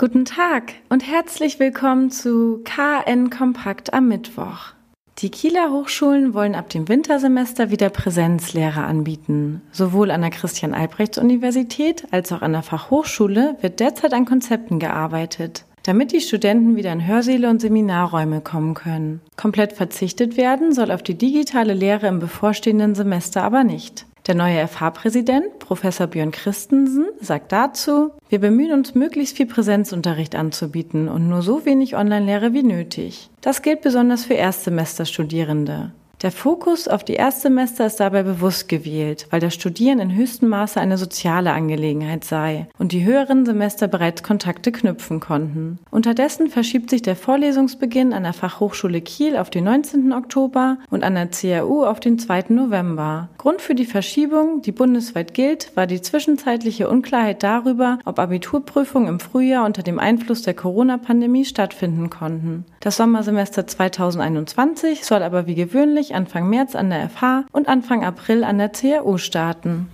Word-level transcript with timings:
Guten 0.00 0.24
Tag 0.24 0.72
und 0.88 1.06
herzlich 1.06 1.60
willkommen 1.60 2.10
zu 2.10 2.64
KN 2.64 3.28
Kompakt 3.28 3.92
am 3.92 4.08
Mittwoch. 4.08 4.72
Die 5.18 5.28
Kieler 5.28 5.72
Hochschulen 5.72 6.32
wollen 6.32 6.54
ab 6.54 6.70
dem 6.70 6.88
Wintersemester 6.88 7.70
wieder 7.70 7.90
Präsenzlehre 7.90 8.82
anbieten. 8.82 9.60
Sowohl 9.72 10.10
an 10.10 10.22
der 10.22 10.30
Christian-Albrechts-Universität 10.30 12.06
als 12.12 12.32
auch 12.32 12.40
an 12.40 12.52
der 12.52 12.62
Fachhochschule 12.62 13.58
wird 13.60 13.78
derzeit 13.78 14.14
an 14.14 14.24
Konzepten 14.24 14.78
gearbeitet, 14.78 15.66
damit 15.82 16.12
die 16.12 16.22
Studenten 16.22 16.76
wieder 16.76 16.94
in 16.94 17.06
Hörsäle 17.06 17.50
und 17.50 17.60
Seminarräume 17.60 18.40
kommen 18.40 18.72
können. 18.72 19.20
Komplett 19.36 19.74
verzichtet 19.74 20.38
werden 20.38 20.72
soll 20.72 20.92
auf 20.92 21.02
die 21.02 21.18
digitale 21.18 21.74
Lehre 21.74 22.06
im 22.06 22.20
bevorstehenden 22.20 22.94
Semester 22.94 23.42
aber 23.42 23.64
nicht. 23.64 24.06
Der 24.30 24.36
neue 24.36 24.68
FH-Präsident, 24.68 25.58
Professor 25.58 26.06
Björn 26.06 26.30
Christensen, 26.30 27.06
sagt 27.20 27.50
dazu, 27.50 28.12
wir 28.28 28.38
bemühen 28.38 28.70
uns, 28.70 28.94
möglichst 28.94 29.36
viel 29.36 29.46
Präsenzunterricht 29.46 30.36
anzubieten 30.36 31.08
und 31.08 31.28
nur 31.28 31.42
so 31.42 31.64
wenig 31.64 31.96
Online-Lehre 31.96 32.52
wie 32.52 32.62
nötig. 32.62 33.28
Das 33.40 33.60
gilt 33.60 33.80
besonders 33.80 34.26
für 34.26 34.34
Erstsemesterstudierende. 34.34 35.90
Der 36.22 36.30
Fokus 36.30 36.86
auf 36.86 37.02
die 37.02 37.14
Erstsemester 37.14 37.86
ist 37.86 37.98
dabei 37.98 38.22
bewusst 38.22 38.68
gewählt, 38.68 39.26
weil 39.30 39.40
das 39.40 39.54
Studieren 39.54 40.00
in 40.00 40.14
höchstem 40.14 40.50
Maße 40.50 40.78
eine 40.78 40.98
soziale 40.98 41.52
Angelegenheit 41.52 42.24
sei 42.24 42.66
und 42.78 42.92
die 42.92 43.06
höheren 43.06 43.46
Semester 43.46 43.88
bereits 43.88 44.22
Kontakte 44.22 44.70
knüpfen 44.70 45.20
konnten. 45.20 45.78
Unterdessen 45.90 46.48
verschiebt 46.50 46.90
sich 46.90 47.00
der 47.00 47.16
Vorlesungsbeginn 47.16 48.12
an 48.12 48.24
der 48.24 48.34
Fachhochschule 48.34 49.00
Kiel 49.00 49.38
auf 49.38 49.48
den 49.48 49.64
19. 49.64 50.12
Oktober 50.12 50.76
und 50.90 51.04
an 51.04 51.14
der 51.14 51.28
CAU 51.28 51.86
auf 51.86 52.00
den 52.00 52.18
2. 52.18 52.46
November. 52.50 53.30
Grund 53.38 53.62
für 53.62 53.74
die 53.74 53.86
Verschiebung, 53.86 54.60
die 54.60 54.72
bundesweit 54.72 55.32
gilt, 55.32 55.74
war 55.74 55.86
die 55.86 56.02
zwischenzeitliche 56.02 56.90
Unklarheit 56.90 57.42
darüber, 57.42 57.98
ob 58.04 58.18
Abiturprüfungen 58.18 59.08
im 59.08 59.20
Frühjahr 59.20 59.64
unter 59.64 59.82
dem 59.82 59.98
Einfluss 59.98 60.42
der 60.42 60.52
Corona-Pandemie 60.52 61.46
stattfinden 61.46 62.10
konnten. 62.10 62.66
Das 62.80 62.98
Sommersemester 62.98 63.66
2021 63.66 65.06
soll 65.06 65.22
aber 65.22 65.46
wie 65.46 65.54
gewöhnlich 65.54 66.09
Anfang 66.14 66.48
März 66.48 66.74
an 66.74 66.90
der 66.90 67.08
FH 67.08 67.44
und 67.52 67.68
Anfang 67.68 68.04
April 68.04 68.44
an 68.44 68.58
der 68.58 68.70
CAU 68.70 69.18
starten. 69.18 69.88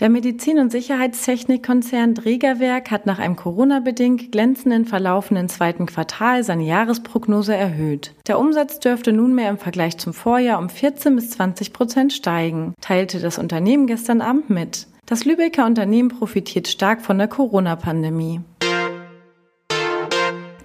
Der 0.00 0.08
Medizin- 0.08 0.58
und 0.58 0.72
Sicherheitstechnikkonzern 0.72 2.14
Drägerwerk 2.14 2.90
hat 2.90 3.04
nach 3.04 3.18
einem 3.18 3.36
Corona-bedingt 3.36 4.32
glänzenden 4.32 4.86
verlaufenden 4.86 5.50
zweiten 5.50 5.84
Quartal 5.84 6.42
seine 6.42 6.64
Jahresprognose 6.64 7.54
erhöht. 7.54 8.14
Der 8.26 8.38
Umsatz 8.38 8.80
dürfte 8.80 9.12
nunmehr 9.12 9.50
im 9.50 9.58
Vergleich 9.58 9.98
zum 9.98 10.14
Vorjahr 10.14 10.58
um 10.58 10.70
14 10.70 11.14
bis 11.16 11.30
20 11.32 11.74
Prozent 11.74 12.14
steigen, 12.14 12.72
teilte 12.80 13.20
das 13.20 13.36
Unternehmen 13.36 13.86
gestern 13.86 14.22
Abend 14.22 14.48
mit. 14.48 14.86
Das 15.04 15.26
Lübecker 15.26 15.66
Unternehmen 15.66 16.08
profitiert 16.08 16.68
stark 16.68 17.02
von 17.02 17.18
der 17.18 17.28
Corona-Pandemie. 17.28 18.40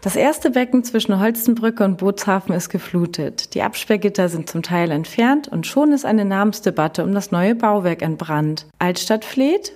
Das 0.05 0.15
erste 0.15 0.51
Becken 0.51 0.83
zwischen 0.83 1.19
Holstenbrücke 1.19 1.83
und 1.83 1.97
Bootshafen 1.97 2.53
ist 2.53 2.69
geflutet. 2.69 3.55
Die 3.55 3.63
Absperrgitter 3.63 4.29
sind 4.29 4.47
zum 4.47 4.61
Teil 4.61 4.91
entfernt 4.91 5.47
und 5.47 5.65
schon 5.65 5.91
ist 5.91 6.05
eine 6.05 6.25
Namensdebatte 6.25 7.03
um 7.03 7.11
das 7.11 7.31
neue 7.31 7.55
Bauwerk 7.55 8.03
entbrannt. 8.03 8.67
Altstadt 8.77 9.25
fleht, 9.25 9.73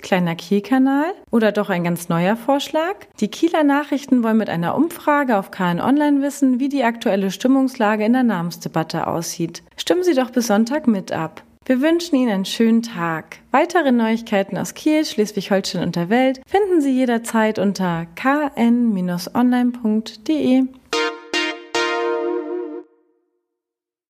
kleiner 0.00 0.36
Kielkanal 0.36 1.12
oder 1.30 1.52
doch 1.52 1.68
ein 1.68 1.84
ganz 1.84 2.08
neuer 2.08 2.34
Vorschlag? 2.34 2.94
Die 3.20 3.28
Kieler 3.28 3.62
Nachrichten 3.62 4.22
wollen 4.22 4.38
mit 4.38 4.48
einer 4.48 4.74
Umfrage 4.74 5.36
auf 5.36 5.50
KN 5.50 5.82
Online 5.82 6.22
wissen, 6.22 6.58
wie 6.58 6.70
die 6.70 6.84
aktuelle 6.84 7.30
Stimmungslage 7.30 8.06
in 8.06 8.14
der 8.14 8.22
Namensdebatte 8.22 9.06
aussieht. 9.06 9.62
Stimmen 9.76 10.02
Sie 10.02 10.14
doch 10.14 10.30
bis 10.30 10.46
Sonntag 10.46 10.86
mit 10.86 11.12
ab. 11.12 11.42
Wir 11.70 11.80
wünschen 11.80 12.16
Ihnen 12.16 12.32
einen 12.32 12.44
schönen 12.46 12.82
Tag. 12.82 13.36
Weitere 13.52 13.92
Neuigkeiten 13.92 14.58
aus 14.58 14.74
Kiel, 14.74 15.04
Schleswig-Holstein 15.04 15.84
und 15.84 15.94
der 15.94 16.10
Welt 16.10 16.40
finden 16.44 16.80
Sie 16.80 16.90
jederzeit 16.90 17.60
unter 17.60 18.06
kn-online.de. 18.16 19.04